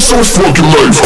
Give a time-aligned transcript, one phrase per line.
[0.00, 0.98] So it's fucking life.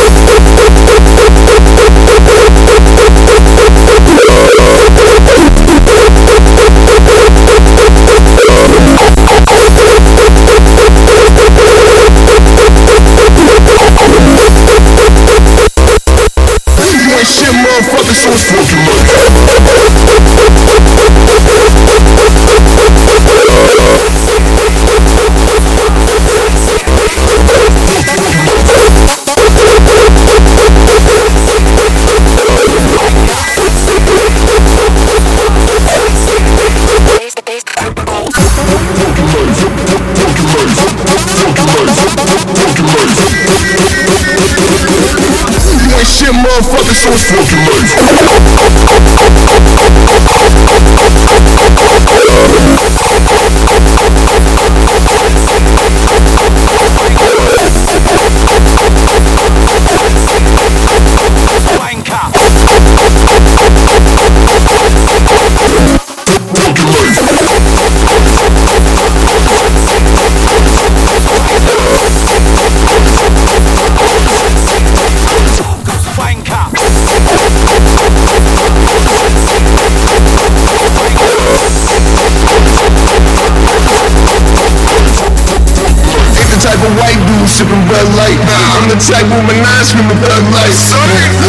[89.08, 90.78] Type woman, I scream the thug life.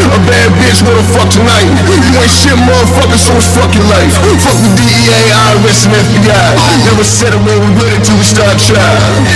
[0.10, 1.70] A bad bitch, what the fuck tonight?
[1.86, 4.16] You ain't shit, motherfucker, so it's fuck your life.
[4.42, 6.50] Fuck the DEA, IRS, and FBI.
[6.88, 9.28] Never said a man we good until we start trying.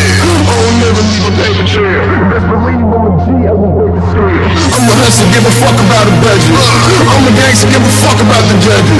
[0.49, 2.01] Oh, never leave a paper trail.
[2.31, 2.86] Best believe
[5.07, 6.51] Hustler, give a fuck about a budget.
[6.51, 8.99] I'm a gangster, give a fuck about the judges.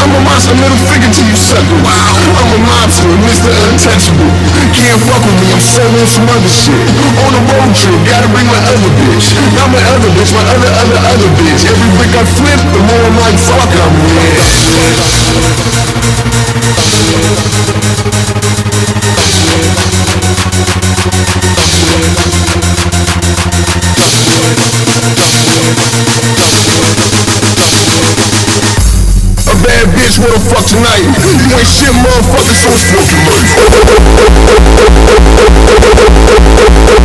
[0.00, 1.76] I'm a monster, middle figure to you sucker.
[1.76, 3.52] I'm a mobster, Mr.
[3.68, 4.32] Untouchable.
[4.72, 6.72] Can't fuck with me, I'm on some other shit.
[7.20, 9.36] On a road trip, gotta bring my other bitch.
[9.52, 11.68] Not my other bitch, my other, other, other bitch.
[11.68, 14.72] Every brick I flip, the more I'm like, fuck, I'm rich.
[23.42, 23.44] A
[29.58, 31.02] bad bitch, the fuck tonight?
[31.02, 31.10] You
[31.58, 32.86] ain't shit, motherfucker, so it's
[36.86, 37.01] fucking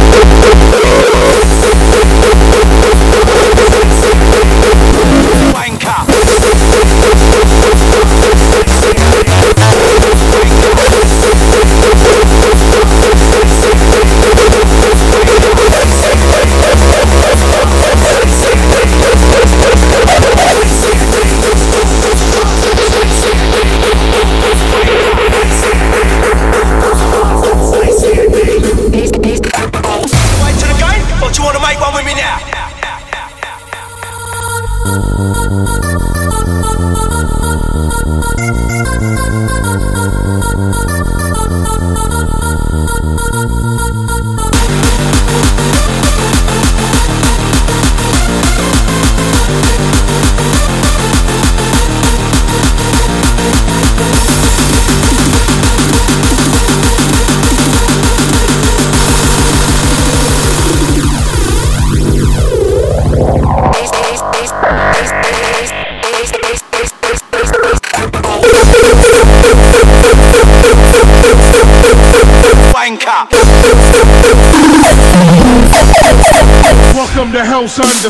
[77.18, 78.10] Welcome to House Under.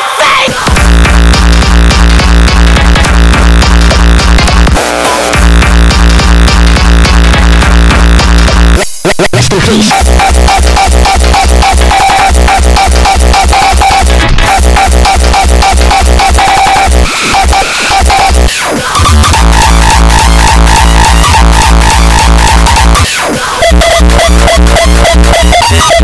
[25.71, 26.01] be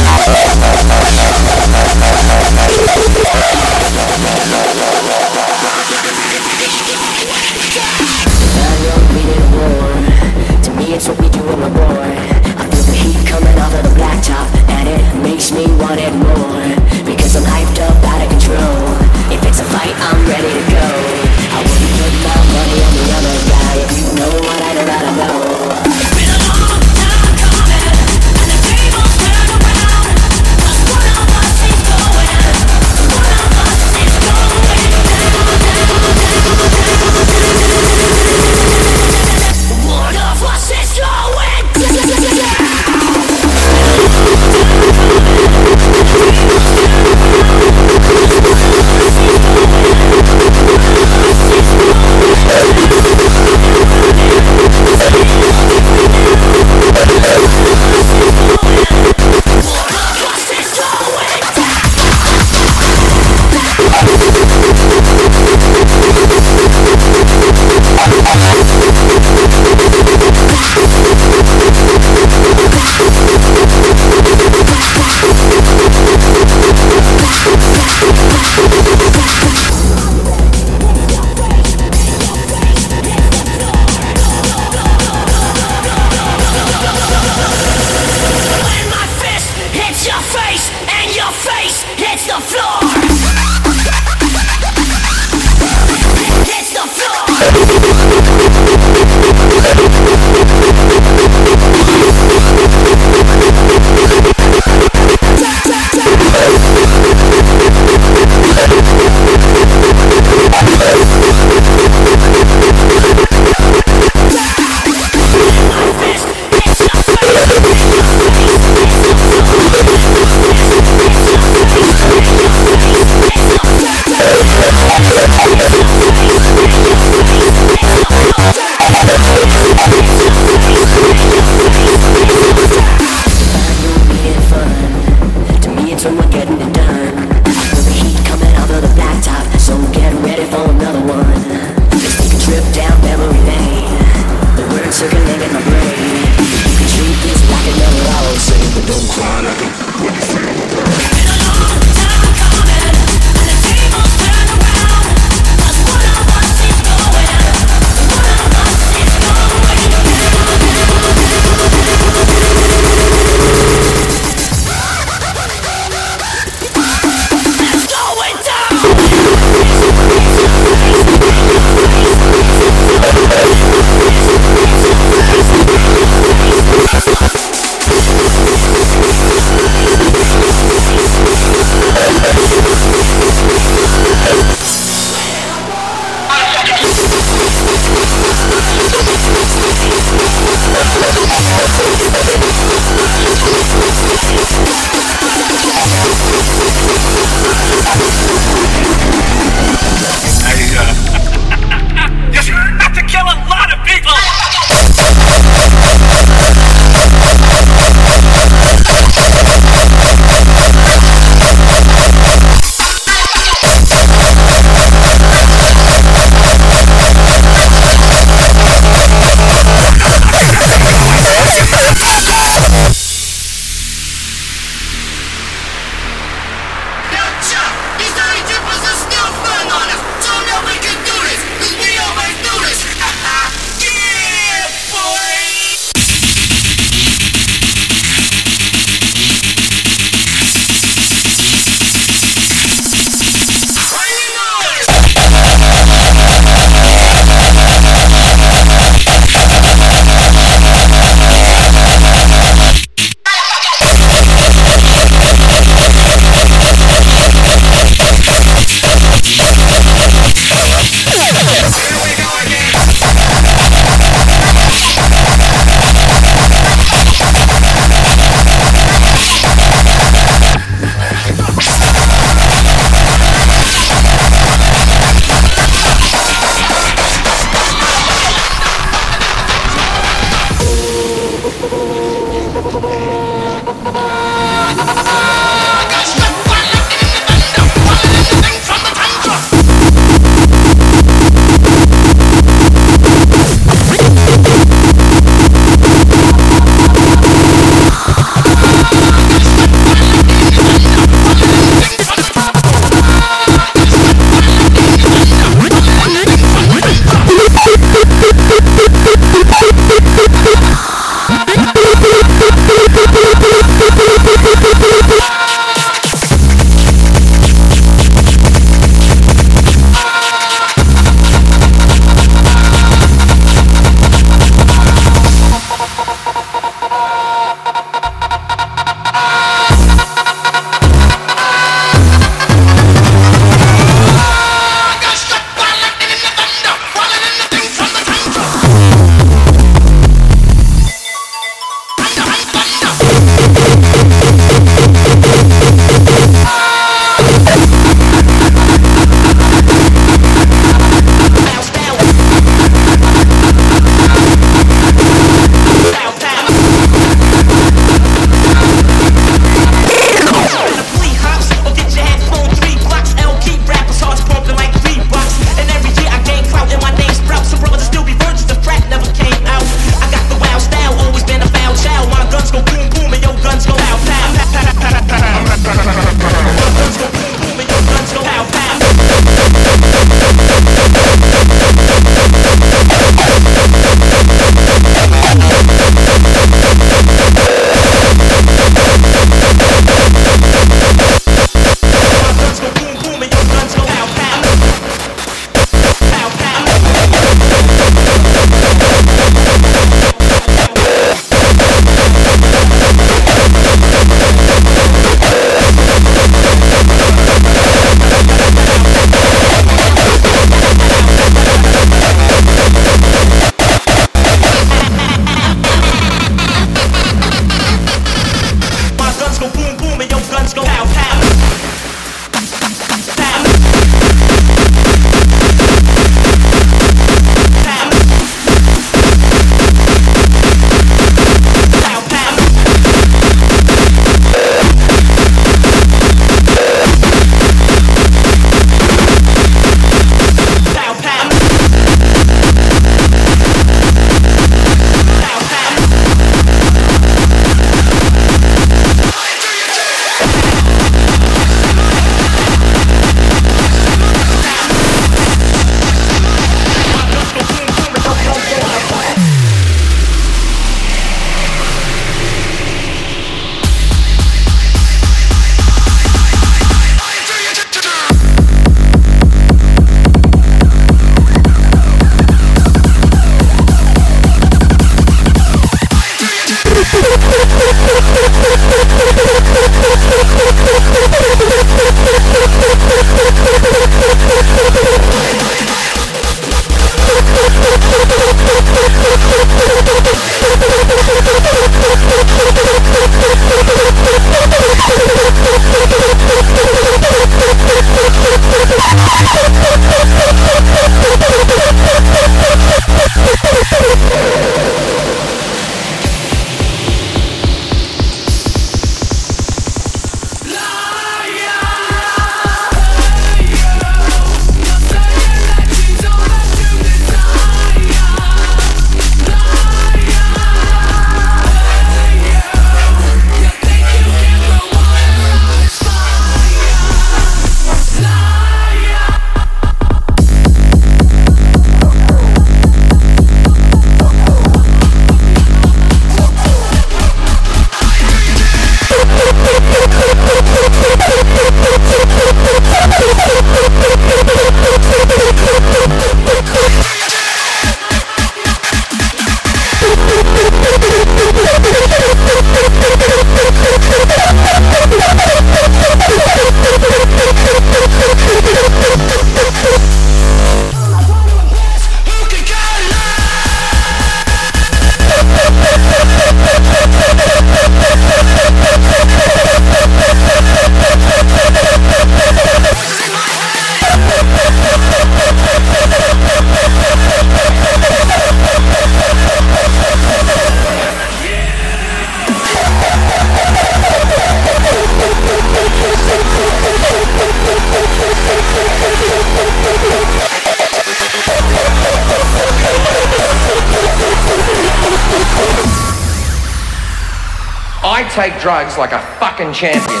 [598.12, 600.00] take drugs like a fucking champion.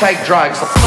[0.00, 0.79] Take drugs.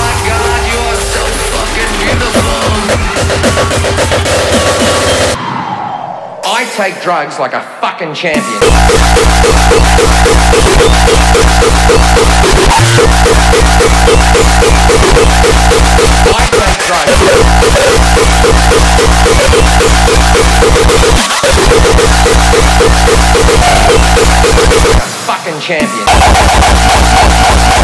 [7.04, 8.62] Drugs like a fucking champion.
[16.88, 17.12] Drugs.
[25.26, 27.83] Fucking champion.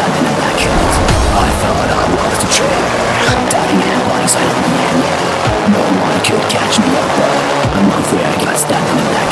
[0.00, 0.80] I stabbed in the back head.
[1.36, 2.88] I thought I was a traitor,
[3.52, 5.76] diving in blindsided me and yeah.
[5.76, 9.04] No one could catch me up, but a month later I got stabbed in the
[9.12, 9.28] head.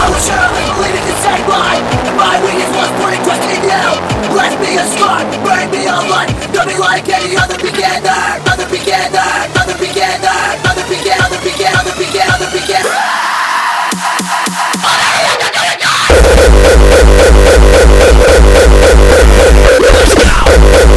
[0.00, 1.78] I was surely believing the same lie
[2.08, 3.84] And my weakness was pointing questioning you
[4.34, 9.28] Left me a scar, burned me alive Don't be like any other beginner Other beginner,
[9.60, 13.32] other beginner Other beginner, other beginner, other beginner, other beginner
[18.52, 18.81] Goedendag,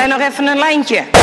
[0.00, 1.19] jij nog even een lijntje?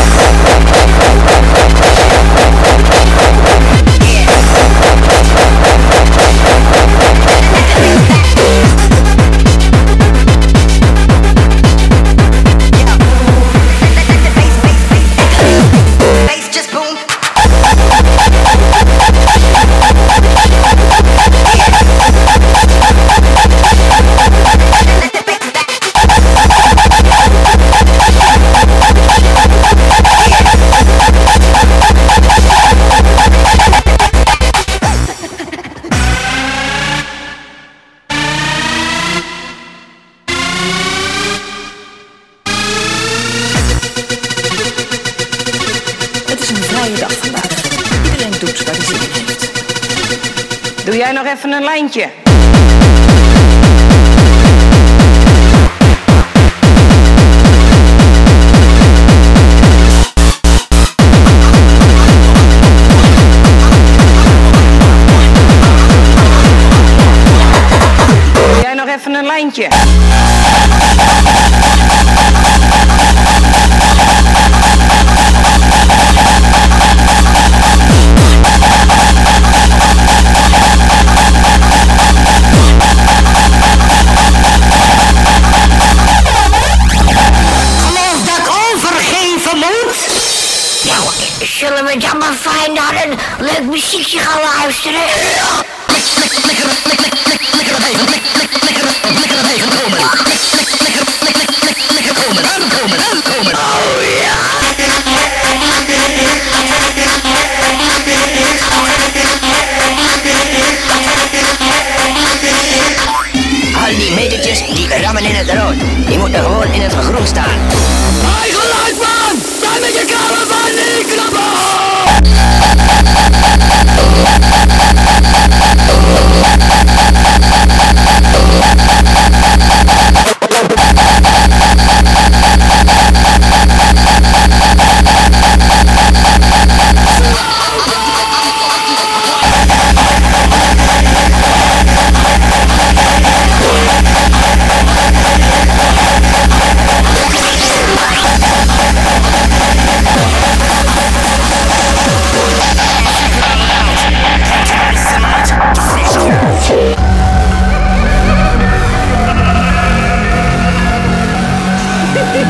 [50.98, 52.10] Jij nog even een lijntje?
[68.62, 69.68] Jij nog even een lijntje?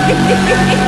[0.07, 0.77] Thank.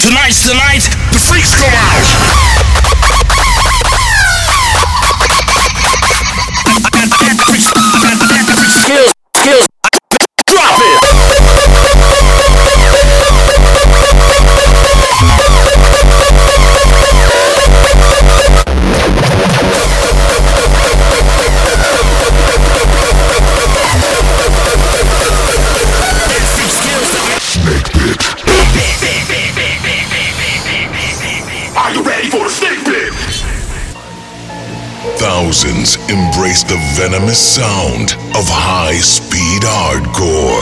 [0.00, 1.03] Tonight's the night
[37.34, 40.53] sound of high speed hardcore.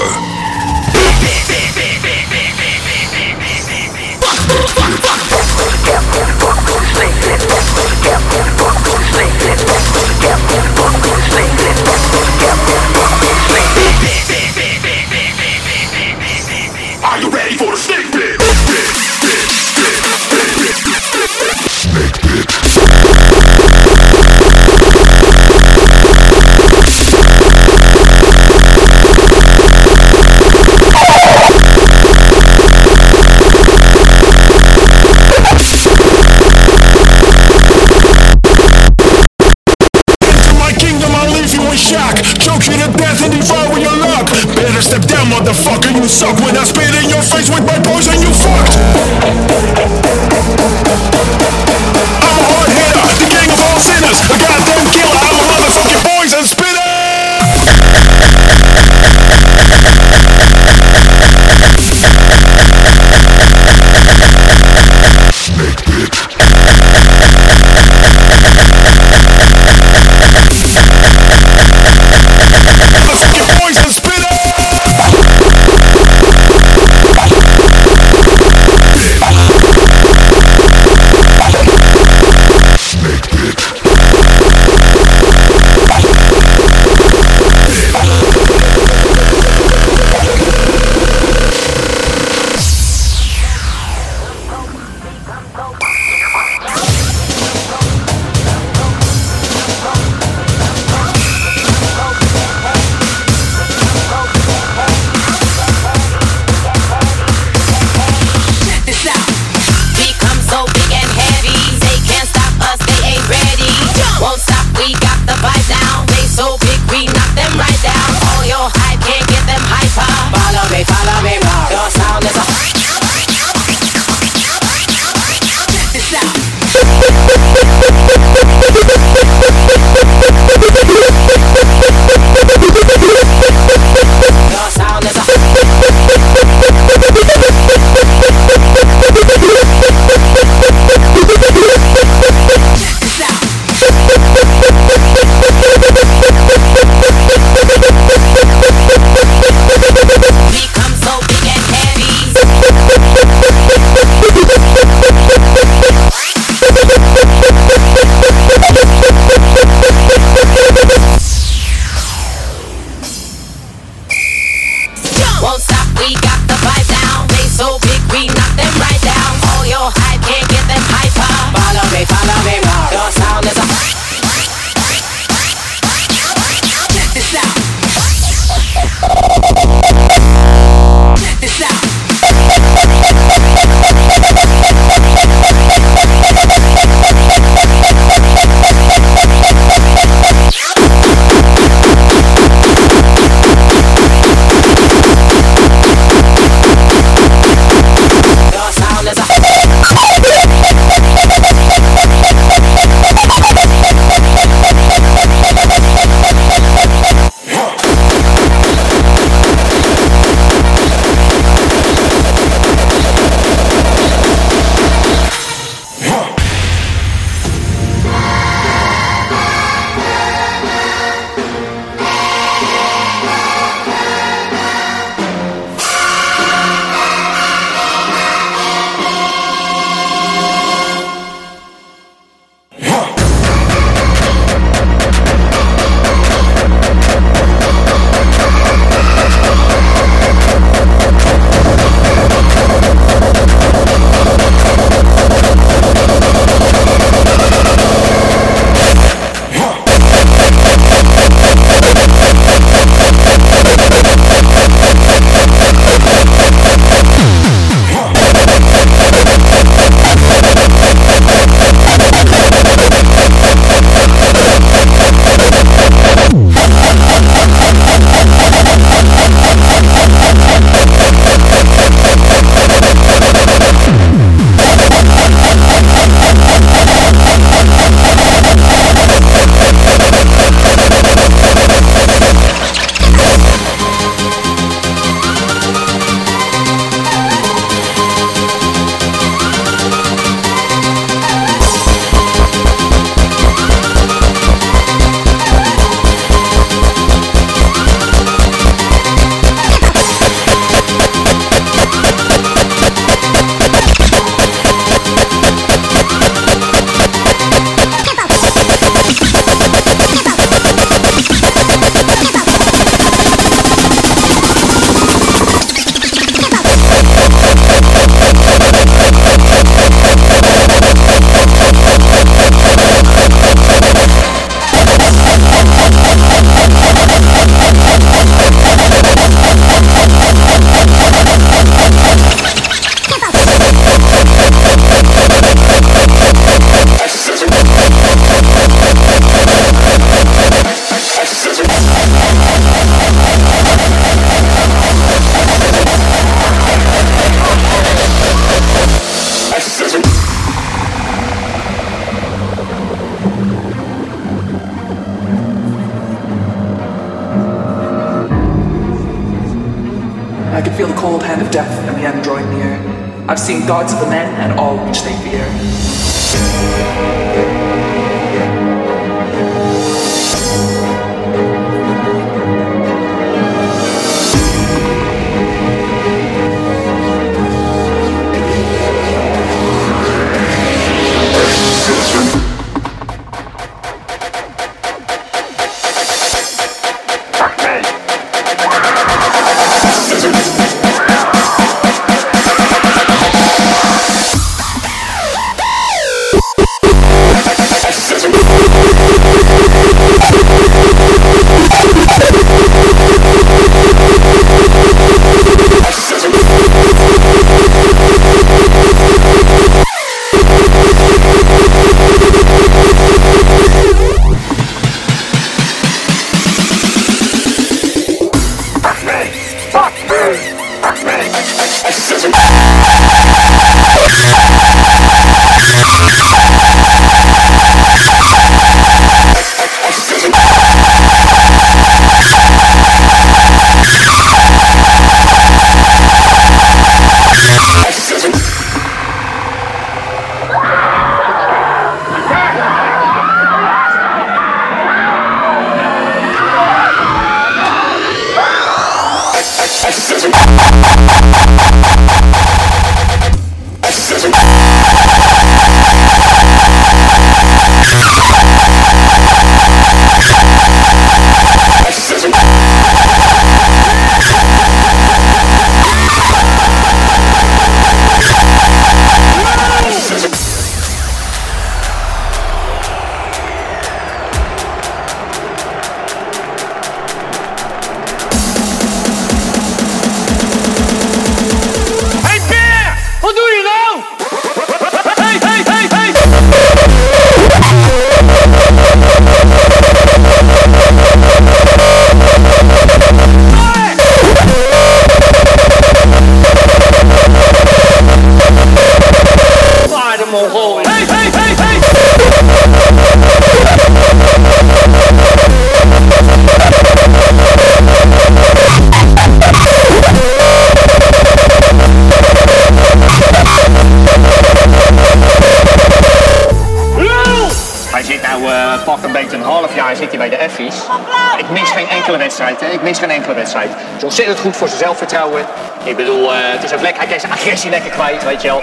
[524.13, 525.47] ontzettend goed voor zijn zelfvertrouwen.
[525.85, 528.49] Ik bedoel, eh, het is ook lekker, hij heeft zijn agressie lekker kwijt, weet je
[528.49, 528.63] wel.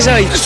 [0.00, 0.39] que soy.